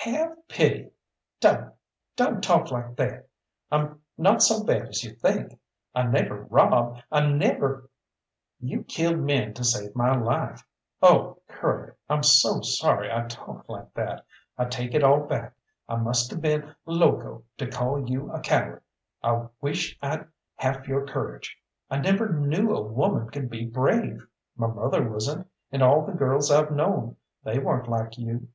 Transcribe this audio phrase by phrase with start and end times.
[0.00, 0.90] "Have pity!
[1.40, 1.72] Don't!
[2.16, 3.26] Don't talk like that
[3.72, 5.58] I'm not so bad as you think
[5.94, 7.88] I never robbed I never"
[8.70, 10.62] "You killed men to save my life.
[11.00, 14.26] Oh, Curly, I'm so sorry I talked like that
[14.58, 15.54] I take it all back.
[15.88, 18.82] I must have been loco to call you a coward
[19.22, 20.26] I wish I'd
[20.56, 21.56] half your courage!
[21.88, 24.26] I never knew a woman could be brave;
[24.58, 28.48] my mother wasn't, and all the girls I've known they weren't like you.